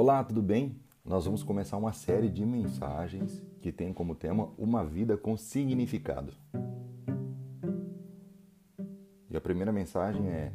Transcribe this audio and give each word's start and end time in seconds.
Olá, 0.00 0.22
tudo 0.22 0.40
bem? 0.40 0.76
Nós 1.04 1.24
vamos 1.24 1.42
começar 1.42 1.76
uma 1.76 1.92
série 1.92 2.28
de 2.28 2.46
mensagens 2.46 3.42
que 3.60 3.72
tem 3.72 3.92
como 3.92 4.14
tema 4.14 4.48
uma 4.56 4.84
vida 4.84 5.16
com 5.16 5.36
significado. 5.36 6.32
E 9.28 9.36
a 9.36 9.40
primeira 9.40 9.72
mensagem 9.72 10.28
é 10.28 10.52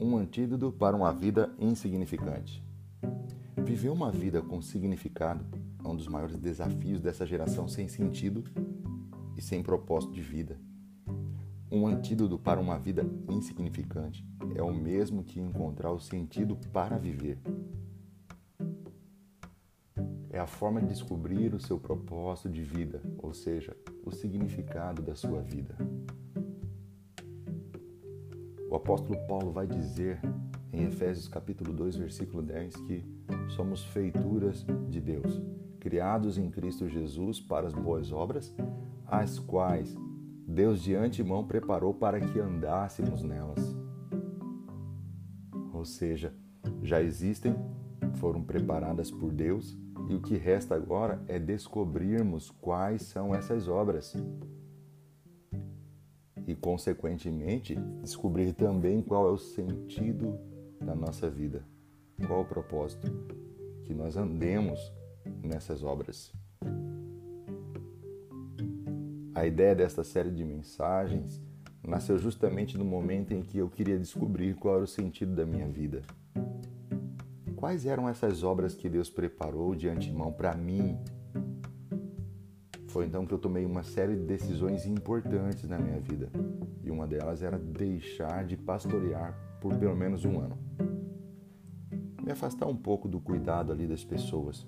um 0.00 0.16
antídoto 0.16 0.70
para 0.70 0.94
uma 0.94 1.12
vida 1.12 1.52
insignificante. 1.58 2.62
Viver 3.56 3.88
uma 3.88 4.12
vida 4.12 4.40
com 4.40 4.62
significado 4.62 5.44
é 5.84 5.88
um 5.88 5.96
dos 5.96 6.06
maiores 6.06 6.38
desafios 6.38 7.00
dessa 7.00 7.26
geração 7.26 7.66
sem 7.66 7.88
sentido 7.88 8.44
e 9.36 9.42
sem 9.42 9.64
propósito 9.64 10.12
de 10.12 10.22
vida. 10.22 10.67
Um 11.70 11.86
antídoto 11.86 12.38
para 12.38 12.58
uma 12.58 12.78
vida 12.78 13.04
insignificante 13.28 14.26
é 14.54 14.62
o 14.62 14.72
mesmo 14.72 15.22
que 15.22 15.38
encontrar 15.38 15.92
o 15.92 16.00
sentido 16.00 16.56
para 16.72 16.96
viver. 16.96 17.38
É 20.30 20.38
a 20.38 20.46
forma 20.46 20.80
de 20.80 20.86
descobrir 20.86 21.52
o 21.52 21.60
seu 21.60 21.78
propósito 21.78 22.48
de 22.48 22.62
vida, 22.62 23.02
ou 23.18 23.34
seja, 23.34 23.76
o 24.02 24.10
significado 24.10 25.02
da 25.02 25.14
sua 25.14 25.42
vida. 25.42 25.76
O 28.70 28.74
apóstolo 28.74 29.18
Paulo 29.26 29.52
vai 29.52 29.66
dizer 29.66 30.20
em 30.72 30.84
Efésios 30.84 31.28
capítulo 31.28 31.72
2, 31.74 31.96
versículo 31.96 32.42
10 32.42 32.76
que 32.76 33.04
somos 33.48 33.84
feituras 33.84 34.64
de 34.88 35.02
Deus, 35.02 35.42
criados 35.80 36.38
em 36.38 36.50
Cristo 36.50 36.88
Jesus 36.88 37.40
para 37.40 37.66
as 37.66 37.74
boas 37.74 38.10
obras, 38.10 38.54
as 39.06 39.38
quais 39.38 39.94
Deus 40.50 40.80
de 40.80 40.94
antemão 40.94 41.46
preparou 41.46 41.92
para 41.92 42.18
que 42.18 42.40
andássemos 42.40 43.22
nelas. 43.22 43.76
Ou 45.74 45.84
seja, 45.84 46.34
já 46.82 47.02
existem, 47.02 47.54
foram 48.14 48.42
preparadas 48.42 49.10
por 49.10 49.30
Deus 49.30 49.76
e 50.08 50.14
o 50.14 50.22
que 50.22 50.38
resta 50.38 50.74
agora 50.74 51.22
é 51.28 51.38
descobrirmos 51.38 52.50
quais 52.50 53.02
são 53.02 53.34
essas 53.34 53.68
obras. 53.68 54.16
E, 56.46 56.56
consequentemente, 56.56 57.74
descobrir 58.00 58.54
também 58.54 59.02
qual 59.02 59.28
é 59.28 59.30
o 59.30 59.36
sentido 59.36 60.38
da 60.80 60.94
nossa 60.94 61.28
vida, 61.28 61.62
qual 62.26 62.40
o 62.40 62.46
propósito, 62.46 63.06
que 63.84 63.92
nós 63.92 64.16
andemos 64.16 64.80
nessas 65.42 65.82
obras. 65.82 66.32
A 69.38 69.46
ideia 69.46 69.72
desta 69.72 70.02
série 70.02 70.32
de 70.32 70.44
mensagens 70.44 71.40
nasceu 71.86 72.18
justamente 72.18 72.76
no 72.76 72.84
momento 72.84 73.32
em 73.32 73.40
que 73.40 73.56
eu 73.56 73.70
queria 73.70 73.96
descobrir 73.96 74.56
qual 74.56 74.74
era 74.74 74.82
o 74.82 74.88
sentido 74.88 75.32
da 75.32 75.46
minha 75.46 75.68
vida. 75.68 76.02
Quais 77.54 77.86
eram 77.86 78.08
essas 78.08 78.42
obras 78.42 78.74
que 78.74 78.88
Deus 78.88 79.08
preparou 79.08 79.76
de 79.76 79.88
antemão 79.88 80.32
para 80.32 80.56
mim? 80.56 80.98
Foi 82.88 83.06
então 83.06 83.24
que 83.24 83.32
eu 83.32 83.38
tomei 83.38 83.64
uma 83.64 83.84
série 83.84 84.16
de 84.16 84.24
decisões 84.24 84.86
importantes 84.86 85.68
na 85.68 85.78
minha 85.78 86.00
vida, 86.00 86.32
e 86.82 86.90
uma 86.90 87.06
delas 87.06 87.40
era 87.40 87.56
deixar 87.56 88.44
de 88.44 88.56
pastorear 88.56 89.38
por 89.60 89.72
pelo 89.76 89.94
menos 89.94 90.24
um 90.24 90.40
ano. 90.40 90.58
Me 92.20 92.32
afastar 92.32 92.66
um 92.66 92.76
pouco 92.76 93.06
do 93.06 93.20
cuidado 93.20 93.70
ali 93.70 93.86
das 93.86 94.04
pessoas, 94.04 94.66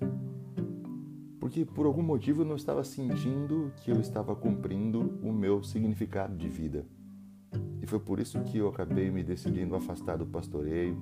porque 1.51 1.65
por 1.65 1.85
algum 1.85 2.01
motivo 2.01 2.43
eu 2.43 2.45
não 2.45 2.55
estava 2.55 2.81
sentindo 2.81 3.73
que 3.83 3.91
eu 3.91 3.99
estava 3.99 4.33
cumprindo 4.33 5.19
o 5.21 5.33
meu 5.33 5.61
significado 5.61 6.33
de 6.33 6.47
vida. 6.47 6.85
E 7.81 7.85
foi 7.85 7.99
por 7.99 8.21
isso 8.21 8.41
que 8.43 8.57
eu 8.57 8.69
acabei 8.69 9.11
me 9.11 9.21
decidindo 9.21 9.75
afastar 9.75 10.17
do 10.17 10.25
pastoreio 10.25 10.97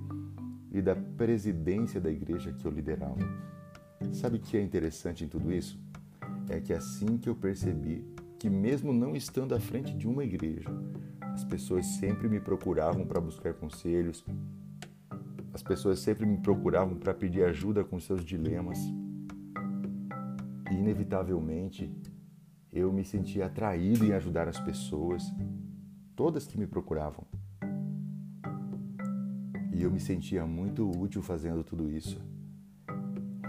e 0.72 0.82
da 0.82 0.96
presidência 0.96 2.02
da 2.02 2.10
igreja 2.10 2.52
que 2.52 2.66
eu 2.66 2.72
liderava. 2.72 3.20
Sabe 4.12 4.38
o 4.38 4.40
que 4.40 4.58
é 4.58 4.62
interessante 4.64 5.24
em 5.24 5.28
tudo 5.28 5.54
isso? 5.54 5.80
É 6.50 6.60
que 6.60 6.74
assim 6.74 7.20
que 7.20 7.30
eu 7.30 7.36
percebi 7.36 8.04
que, 8.40 8.50
mesmo 8.50 8.92
não 8.92 9.16
estando 9.16 9.54
à 9.54 9.60
frente 9.60 9.94
de 9.94 10.08
uma 10.08 10.24
igreja, 10.24 10.68
as 11.32 11.44
pessoas 11.44 11.86
sempre 11.86 12.28
me 12.28 12.40
procuravam 12.40 13.06
para 13.06 13.22
buscar 13.22 13.54
conselhos, 13.54 14.26
as 15.54 15.62
pessoas 15.62 16.00
sempre 16.00 16.26
me 16.26 16.40
procuravam 16.40 16.96
para 16.96 17.14
pedir 17.14 17.44
ajuda 17.44 17.84
com 17.84 18.00
seus 18.00 18.26
dilemas 18.26 18.80
e, 20.70 20.76
inevitavelmente, 20.76 21.92
eu 22.72 22.92
me 22.94 23.04
sentia 23.04 23.48
atraído 23.48 24.06
em 24.06 24.14
ajudar 24.14 24.48
as 24.48 24.60
pessoas, 24.60 25.24
todas 26.16 26.46
que 26.46 26.58
me 26.58 26.68
procuravam. 26.68 27.26
E 29.74 29.82
eu 29.82 29.90
me 29.90 30.00
sentia 30.00 30.46
muito 30.46 30.90
útil 30.90 31.22
fazendo 31.22 31.64
tudo 31.64 31.90
isso. 31.90 32.22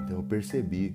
Então 0.04 0.18
eu 0.18 0.22
percebi 0.22 0.94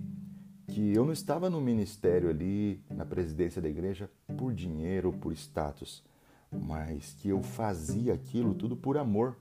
que 0.67 0.93
eu 0.93 1.05
não 1.05 1.13
estava 1.13 1.49
no 1.49 1.61
ministério 1.61 2.29
ali, 2.29 2.81
na 2.89 3.05
presidência 3.05 3.61
da 3.61 3.69
igreja, 3.69 4.09
por 4.37 4.53
dinheiro 4.53 5.09
ou 5.09 5.13
por 5.13 5.31
status, 5.33 6.03
mas 6.51 7.13
que 7.13 7.29
eu 7.29 7.43
fazia 7.43 8.13
aquilo 8.13 8.53
tudo 8.53 8.75
por 8.75 8.97
amor 8.97 9.37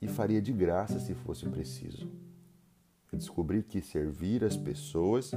e 0.00 0.08
faria 0.08 0.40
de 0.40 0.52
graça 0.52 0.98
se 0.98 1.14
fosse 1.14 1.46
preciso. 1.48 2.08
Descobri 3.12 3.62
que 3.62 3.80
servir 3.80 4.44
as 4.44 4.56
pessoas 4.56 5.32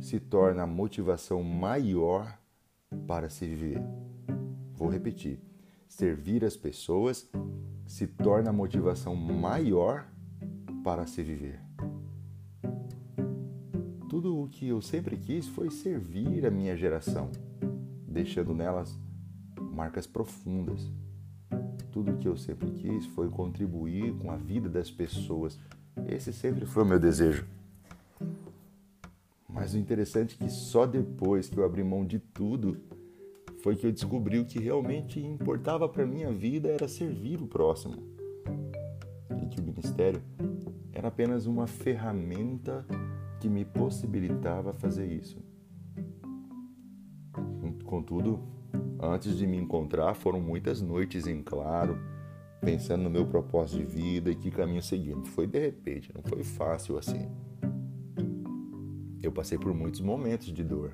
se 0.00 0.18
torna 0.18 0.62
a 0.62 0.66
motivação 0.66 1.42
maior 1.42 2.38
para 3.06 3.28
se 3.28 3.46
viver. 3.46 3.82
Vou 4.74 4.88
repetir: 4.88 5.40
servir 5.88 6.44
as 6.44 6.56
pessoas 6.56 7.28
se 7.86 8.06
torna 8.06 8.50
a 8.50 8.52
motivação 8.52 9.14
maior 9.14 10.06
para 10.82 11.06
se 11.06 11.22
viver. 11.22 11.60
Tudo 14.08 14.42
o 14.42 14.48
que 14.48 14.68
eu 14.68 14.82
sempre 14.82 15.16
quis 15.16 15.46
foi 15.48 15.70
servir 15.70 16.46
a 16.46 16.50
minha 16.50 16.76
geração, 16.76 17.30
deixando 18.06 18.54
nelas 18.54 18.98
marcas 19.58 20.06
profundas. 20.06 20.90
Tudo 21.90 22.12
o 22.12 22.18
que 22.18 22.28
eu 22.28 22.36
sempre 22.36 22.70
quis 22.72 23.06
foi 23.06 23.28
contribuir 23.30 24.14
com 24.18 24.30
a 24.30 24.36
vida 24.36 24.68
das 24.68 24.90
pessoas, 24.90 25.58
esse 26.08 26.32
sempre 26.32 26.66
foi 26.66 26.82
o 26.82 26.86
meu 26.86 26.98
desejo. 26.98 27.46
Mas 29.48 29.74
o 29.74 29.78
interessante 29.78 30.36
é 30.40 30.44
que 30.44 30.50
só 30.50 30.86
depois 30.86 31.48
que 31.48 31.58
eu 31.58 31.64
abri 31.64 31.84
mão 31.84 32.04
de 32.04 32.18
tudo 32.18 32.80
foi 33.62 33.76
que 33.76 33.86
eu 33.86 33.92
descobri 33.92 34.40
o 34.40 34.44
que 34.44 34.58
realmente 34.58 35.20
importava 35.20 35.88
para 35.88 36.06
minha 36.06 36.32
vida 36.32 36.68
era 36.68 36.88
servir 36.88 37.40
o 37.40 37.46
próximo. 37.46 37.96
E 39.40 39.46
que 39.46 39.60
o 39.60 39.62
ministério 39.62 40.20
era 40.92 41.08
apenas 41.08 41.46
uma 41.46 41.66
ferramenta 41.66 42.84
que 43.40 43.48
me 43.48 43.64
possibilitava 43.64 44.72
fazer 44.72 45.06
isso. 45.06 45.38
Contudo, 47.84 48.40
antes 49.00 49.36
de 49.36 49.46
me 49.46 49.56
encontrar, 49.56 50.14
foram 50.14 50.40
muitas 50.40 50.80
noites 50.80 51.26
em 51.26 51.42
claro, 51.42 51.98
pensando 52.62 53.02
no 53.02 53.10
meu 53.10 53.26
propósito 53.26 53.78
de 53.78 53.84
vida 53.84 54.30
e 54.30 54.36
que 54.36 54.50
caminho 54.50 54.82
seguir. 54.82 55.16
Não 55.16 55.24
foi 55.24 55.46
de 55.46 55.58
repente, 55.58 56.12
não 56.14 56.22
foi 56.22 56.44
fácil 56.44 56.96
assim. 56.96 57.28
Eu 59.20 59.32
passei 59.32 59.58
por 59.58 59.74
muitos 59.74 60.00
momentos 60.00 60.46
de 60.46 60.62
dor. 60.62 60.92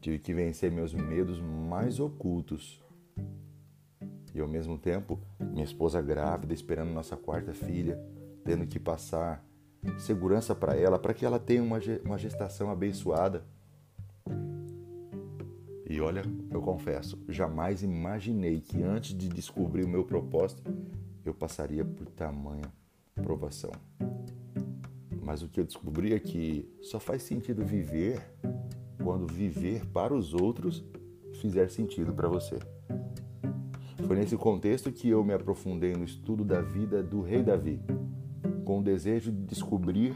Tive 0.00 0.18
que 0.18 0.34
vencer 0.34 0.70
meus 0.70 0.92
medos 0.92 1.40
mais 1.40 2.00
ocultos. 2.00 2.84
E 4.34 4.40
ao 4.40 4.48
mesmo 4.48 4.76
tempo, 4.76 5.20
minha 5.40 5.64
esposa 5.64 6.02
grávida, 6.02 6.52
esperando 6.52 6.92
nossa 6.92 7.16
quarta 7.16 7.54
filha, 7.54 7.98
tendo 8.44 8.66
que 8.66 8.78
passar 8.78 9.44
segurança 9.98 10.54
para 10.54 10.76
ela, 10.76 10.98
para 10.98 11.14
que 11.14 11.24
ela 11.24 11.38
tenha 11.38 11.62
uma 11.62 12.18
gestação 12.18 12.70
abençoada. 12.70 13.44
E 15.96 16.00
olha, 16.02 16.22
eu 16.50 16.60
confesso, 16.60 17.18
jamais 17.26 17.82
imaginei 17.82 18.60
que 18.60 18.82
antes 18.82 19.16
de 19.16 19.30
descobrir 19.30 19.82
o 19.82 19.88
meu 19.88 20.04
propósito, 20.04 20.62
eu 21.24 21.32
passaria 21.32 21.86
por 21.86 22.04
tamanha 22.10 22.70
provação. 23.14 23.72
Mas 25.22 25.42
o 25.42 25.48
que 25.48 25.58
eu 25.58 25.64
descobri 25.64 26.12
é 26.12 26.18
que 26.18 26.70
só 26.82 27.00
faz 27.00 27.22
sentido 27.22 27.64
viver 27.64 28.20
quando 29.02 29.26
viver 29.26 29.86
para 29.86 30.14
os 30.14 30.34
outros 30.34 30.84
fizer 31.40 31.70
sentido 31.70 32.12
para 32.12 32.28
você. 32.28 32.58
Foi 34.06 34.16
nesse 34.16 34.36
contexto 34.36 34.92
que 34.92 35.08
eu 35.08 35.24
me 35.24 35.32
aprofundei 35.32 35.94
no 35.94 36.04
estudo 36.04 36.44
da 36.44 36.60
vida 36.60 37.02
do 37.02 37.22
rei 37.22 37.42
Davi, 37.42 37.80
com 38.66 38.80
o 38.80 38.84
desejo 38.84 39.32
de 39.32 39.46
descobrir 39.46 40.14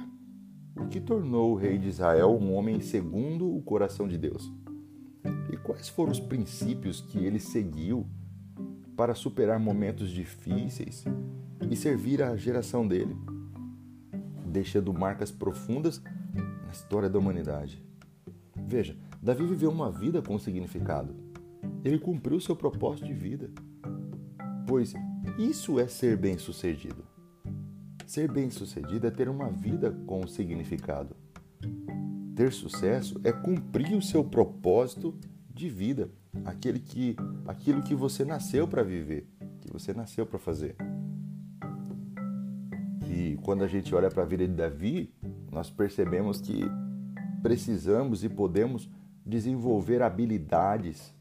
o 0.77 0.88
que 0.88 1.00
tornou 1.00 1.53
o 1.53 1.56
rei 1.56 1.79
de 1.79 1.88
Israel 1.88 2.38
um 2.38 2.53
homem 2.53 2.81
segundo 2.81 3.50
o 3.50 3.62
coração 3.62 4.06
de 4.06 4.19
Deus 4.19 4.61
e 5.52 5.56
quais 5.56 5.88
foram 5.88 6.12
os 6.12 6.20
princípios 6.20 7.00
que 7.00 7.19
ele 7.19 7.41
seguiu 7.41 8.06
para 8.97 9.14
superar 9.14 9.58
momentos 9.58 10.11
difíceis 10.11 11.05
e 11.70 11.76
servir 11.76 12.23
a 12.23 12.37
geração 12.37 12.87
dele, 12.87 13.17
deixando 14.47 14.93
marcas 14.93 15.31
profundas 15.31 16.02
na 16.64 16.70
história 16.70 17.08
da 17.08 17.19
humanidade. 17.19 17.82
Veja, 18.55 18.97
Davi 19.23 19.44
viveu 19.44 19.70
uma 19.70 19.91
vida 19.91 20.23
com 20.23 20.38
significado. 20.38 21.14
Ele 21.85 21.99
cumpriu 21.99 22.41
seu 22.41 22.55
propósito 22.55 23.06
de 23.06 23.14
vida. 23.14 23.50
Pois 24.67 24.93
isso 25.38 25.81
é 25.81 25.88
ser 25.88 26.17
bem-sucedido. 26.17 27.05
Ser 28.06 28.31
bem-sucedido 28.31 29.06
é 29.06 29.11
ter 29.11 29.29
uma 29.29 29.50
vida 29.50 29.91
com 30.06 30.26
significado. 30.26 31.17
Ter 32.35 32.53
sucesso 32.53 33.20
é 33.25 33.32
cumprir 33.32 33.96
o 33.96 34.03
seu 34.03 34.25
propósito 34.25 35.19
de 35.61 35.69
vida, 35.69 36.09
aquele 36.47 36.81
que, 36.81 37.15
aquilo 37.47 37.83
que 37.83 37.95
você 37.95 38.25
nasceu 38.25 38.67
para 38.67 38.83
viver, 38.83 39.29
que 39.61 39.71
você 39.71 39.93
nasceu 39.93 40.25
para 40.25 40.39
fazer. 40.39 40.75
E 43.07 43.37
quando 43.43 43.62
a 43.62 43.67
gente 43.67 43.95
olha 43.95 44.11
para 44.11 44.23
a 44.23 44.27
vida 44.27 44.49
de 44.49 44.55
Davi, 44.55 45.12
nós 45.53 45.69
percebemos 45.71 46.41
que 46.41 46.62
precisamos 47.43 48.25
e 48.25 48.29
podemos 48.31 48.89
desenvolver 49.25 50.01
habilidades 50.01 51.15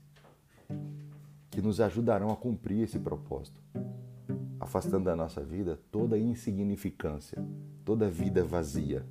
que 1.51 1.61
nos 1.61 1.81
ajudarão 1.81 2.29
a 2.29 2.35
cumprir 2.37 2.83
esse 2.83 2.97
propósito, 2.97 3.61
afastando 4.57 5.03
da 5.05 5.17
nossa 5.17 5.43
vida 5.43 5.77
toda 5.91 6.17
insignificância, 6.17 7.43
toda 7.83 8.09
vida 8.09 8.41
vazia. 8.41 9.05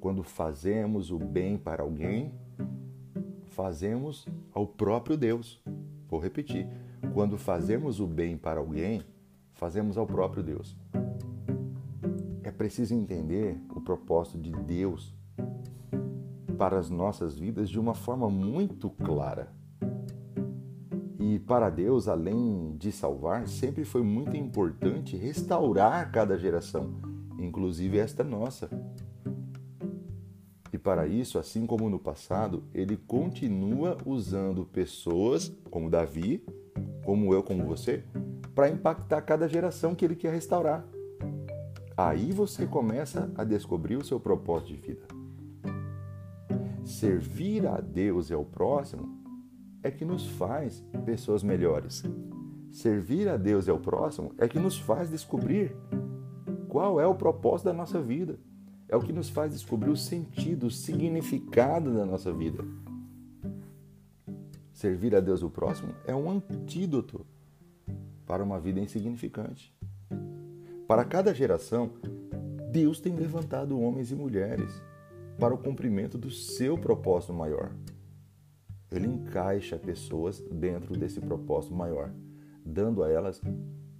Quando 0.00 0.22
fazemos 0.22 1.10
o 1.10 1.18
bem 1.18 1.56
para 1.56 1.82
alguém, 1.82 2.34
fazemos 3.50 4.26
ao 4.52 4.66
próprio 4.66 5.16
Deus. 5.16 5.60
Vou 6.08 6.18
repetir. 6.18 6.66
Quando 7.12 7.36
fazemos 7.36 8.00
o 8.00 8.06
bem 8.06 8.36
para 8.36 8.60
alguém, 8.60 9.02
fazemos 9.54 9.98
ao 9.98 10.06
próprio 10.06 10.42
Deus. 10.42 10.76
É 12.42 12.50
preciso 12.50 12.94
entender 12.94 13.60
o 13.74 13.80
propósito 13.80 14.38
de 14.38 14.52
Deus 14.52 15.14
para 16.56 16.78
as 16.78 16.90
nossas 16.90 17.38
vidas 17.38 17.68
de 17.68 17.78
uma 17.78 17.94
forma 17.94 18.28
muito 18.28 18.90
clara. 18.90 19.52
E 21.18 21.38
para 21.38 21.70
Deus, 21.70 22.08
além 22.08 22.76
de 22.76 22.90
salvar, 22.90 23.46
sempre 23.46 23.84
foi 23.84 24.02
muito 24.02 24.36
importante 24.36 25.16
restaurar 25.16 26.10
cada 26.10 26.36
geração, 26.38 26.94
inclusive 27.38 27.98
esta 27.98 28.24
nossa. 28.24 28.68
Para 30.82 31.06
isso, 31.06 31.38
assim 31.38 31.66
como 31.66 31.90
no 31.90 31.98
passado, 31.98 32.62
ele 32.72 32.96
continua 32.96 33.98
usando 34.06 34.64
pessoas 34.64 35.52
como 35.70 35.90
Davi, 35.90 36.42
como 37.04 37.34
eu, 37.34 37.42
como 37.42 37.64
você, 37.64 38.02
para 38.54 38.70
impactar 38.70 39.22
cada 39.22 39.48
geração 39.48 39.94
que 39.94 40.04
ele 40.04 40.16
quer 40.16 40.32
restaurar. 40.32 40.86
Aí 41.96 42.32
você 42.32 42.66
começa 42.66 43.30
a 43.36 43.44
descobrir 43.44 43.96
o 43.96 44.04
seu 44.04 44.18
propósito 44.18 44.68
de 44.68 44.76
vida. 44.76 45.02
Servir 46.82 47.66
a 47.66 47.78
Deus 47.78 48.30
e 48.30 48.34
ao 48.34 48.44
próximo 48.44 49.20
é 49.82 49.90
que 49.90 50.04
nos 50.04 50.26
faz 50.30 50.82
pessoas 51.04 51.42
melhores. 51.42 52.02
Servir 52.70 53.28
a 53.28 53.36
Deus 53.36 53.66
e 53.66 53.70
ao 53.70 53.78
próximo 53.78 54.32
é 54.38 54.48
que 54.48 54.58
nos 54.58 54.78
faz 54.78 55.10
descobrir 55.10 55.76
qual 56.68 57.00
é 57.00 57.06
o 57.06 57.14
propósito 57.14 57.66
da 57.66 57.72
nossa 57.72 58.00
vida. 58.00 58.38
É 58.90 58.96
o 58.96 59.00
que 59.00 59.12
nos 59.12 59.30
faz 59.30 59.52
descobrir 59.52 59.88
o 59.88 59.96
sentido, 59.96 60.66
o 60.66 60.70
significado 60.70 61.94
da 61.94 62.04
nossa 62.04 62.32
vida. 62.32 62.64
Servir 64.72 65.14
a 65.14 65.20
Deus 65.20 65.44
ao 65.44 65.48
próximo 65.48 65.94
é 66.04 66.12
um 66.12 66.28
antídoto 66.28 67.24
para 68.26 68.42
uma 68.42 68.58
vida 68.58 68.80
insignificante. 68.80 69.72
Para 70.88 71.04
cada 71.04 71.32
geração, 71.32 71.92
Deus 72.72 72.98
tem 72.98 73.14
levantado 73.14 73.78
homens 73.80 74.10
e 74.10 74.16
mulheres 74.16 74.82
para 75.38 75.54
o 75.54 75.58
cumprimento 75.58 76.18
do 76.18 76.28
seu 76.28 76.76
propósito 76.76 77.32
maior. 77.32 77.72
Ele 78.90 79.06
encaixa 79.06 79.78
pessoas 79.78 80.40
dentro 80.50 80.98
desse 80.98 81.20
propósito 81.20 81.76
maior, 81.76 82.12
dando 82.66 83.04
a 83.04 83.08
elas 83.08 83.40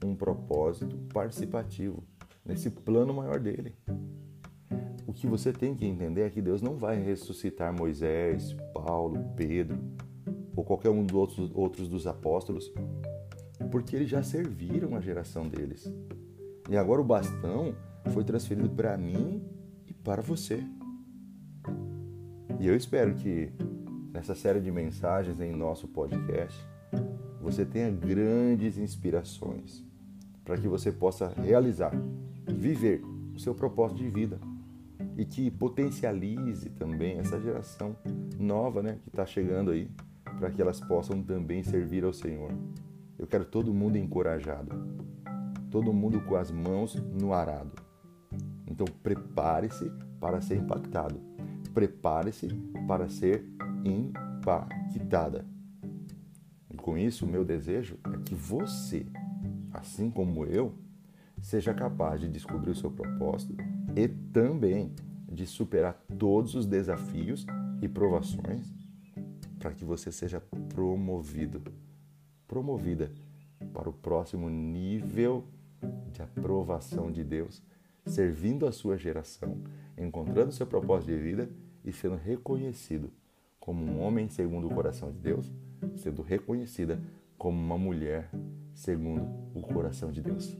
um 0.04 0.16
propósito 0.16 0.96
participativo 1.14 2.02
nesse 2.44 2.70
plano 2.70 3.14
maior 3.14 3.38
dele. 3.38 3.76
O 5.10 5.12
que 5.12 5.26
você 5.26 5.52
tem 5.52 5.74
que 5.74 5.84
entender 5.84 6.20
é 6.20 6.30
que 6.30 6.40
Deus 6.40 6.62
não 6.62 6.76
vai 6.76 6.96
ressuscitar 7.02 7.76
Moisés, 7.76 8.56
Paulo, 8.72 9.18
Pedro 9.34 9.76
ou 10.54 10.62
qualquer 10.62 10.90
um 10.90 11.04
dos 11.04 11.16
outros, 11.16 11.50
outros 11.52 11.88
dos 11.88 12.06
apóstolos, 12.06 12.72
porque 13.72 13.96
eles 13.96 14.08
já 14.08 14.22
serviram 14.22 14.94
a 14.94 15.00
geração 15.00 15.48
deles. 15.48 15.92
E 16.68 16.76
agora 16.76 17.00
o 17.00 17.04
bastão 17.04 17.74
foi 18.12 18.22
transferido 18.22 18.70
para 18.70 18.96
mim 18.96 19.42
e 19.88 19.92
para 19.92 20.22
você. 20.22 20.62
E 22.60 22.68
eu 22.68 22.76
espero 22.76 23.12
que 23.14 23.50
nessa 24.12 24.36
série 24.36 24.60
de 24.60 24.70
mensagens 24.70 25.40
em 25.40 25.50
nosso 25.50 25.88
podcast 25.88 26.56
você 27.40 27.64
tenha 27.64 27.90
grandes 27.90 28.78
inspirações 28.78 29.84
para 30.44 30.56
que 30.56 30.68
você 30.68 30.92
possa 30.92 31.34
realizar, 31.42 31.90
viver 32.46 33.02
o 33.34 33.40
seu 33.40 33.56
propósito 33.56 33.98
de 33.98 34.08
vida 34.08 34.38
e 35.16 35.24
que 35.24 35.50
potencialize 35.50 36.70
também 36.70 37.18
essa 37.18 37.40
geração 37.40 37.96
nova, 38.38 38.82
né, 38.82 38.98
que 39.02 39.08
está 39.08 39.26
chegando 39.26 39.70
aí, 39.70 39.90
para 40.38 40.50
que 40.50 40.60
elas 40.60 40.80
possam 40.80 41.22
também 41.22 41.62
servir 41.62 42.04
ao 42.04 42.12
Senhor. 42.12 42.50
Eu 43.18 43.26
quero 43.26 43.44
todo 43.44 43.74
mundo 43.74 43.96
encorajado 43.96 45.00
todo 45.70 45.92
mundo 45.92 46.20
com 46.22 46.36
as 46.36 46.50
mãos 46.50 46.94
no 46.94 47.32
arado. 47.32 47.70
Então 48.66 48.86
prepare-se 49.02 49.90
para 50.18 50.40
ser 50.40 50.56
impactado. 50.56 51.20
Prepare-se 51.72 52.48
para 52.86 53.08
ser 53.08 53.46
impactada. 53.84 55.46
E 56.68 56.76
com 56.76 56.98
isso, 56.98 57.24
o 57.24 57.28
meu 57.28 57.44
desejo 57.44 57.98
é 58.12 58.18
que 58.24 58.34
você, 58.34 59.06
assim 59.72 60.10
como 60.10 60.44
eu, 60.44 60.74
seja 61.40 61.72
capaz 61.72 62.20
de 62.20 62.28
descobrir 62.28 62.70
o 62.70 62.76
seu 62.76 62.90
propósito 62.90 63.56
e 63.96 64.08
também 64.08 64.92
de 65.30 65.46
superar 65.46 65.94
todos 66.18 66.54
os 66.54 66.66
desafios 66.66 67.46
e 67.80 67.88
provações 67.88 68.72
para 69.58 69.72
que 69.72 69.84
você 69.84 70.10
seja 70.10 70.40
promovido, 70.68 71.62
promovida 72.48 73.12
para 73.72 73.88
o 73.88 73.92
próximo 73.92 74.48
nível 74.48 75.44
de 76.12 76.22
aprovação 76.22 77.10
de 77.10 77.22
Deus, 77.22 77.62
servindo 78.06 78.66
a 78.66 78.72
sua 78.72 78.96
geração, 78.96 79.62
encontrando 79.96 80.52
seu 80.52 80.66
propósito 80.66 81.12
de 81.12 81.18
vida 81.18 81.50
e 81.84 81.92
sendo 81.92 82.16
reconhecido 82.16 83.10
como 83.58 83.84
um 83.84 84.00
homem 84.00 84.28
segundo 84.28 84.66
o 84.66 84.74
coração 84.74 85.12
de 85.12 85.18
Deus, 85.18 85.50
sendo 85.96 86.22
reconhecida 86.22 87.00
como 87.36 87.58
uma 87.58 87.78
mulher 87.78 88.30
segundo 88.74 89.28
o 89.54 89.60
coração 89.60 90.10
de 90.10 90.22
Deus. 90.22 90.56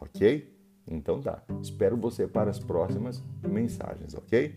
Ok? 0.00 0.53
Então 0.86 1.20
tá. 1.20 1.42
Espero 1.62 1.96
você 1.96 2.26
para 2.26 2.50
as 2.50 2.58
próximas 2.58 3.22
mensagens, 3.48 4.14
ok? 4.14 4.54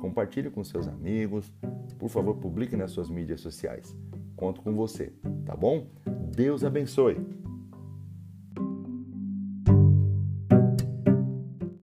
Compartilhe 0.00 0.50
com 0.50 0.62
seus 0.64 0.86
amigos. 0.86 1.52
Por 1.98 2.08
favor, 2.08 2.36
publique 2.36 2.76
nas 2.76 2.92
suas 2.92 3.10
mídias 3.10 3.40
sociais. 3.40 3.96
Conto 4.36 4.62
com 4.62 4.74
você, 4.74 5.12
tá 5.44 5.56
bom? 5.56 5.88
Deus 6.34 6.62
abençoe. 6.62 7.16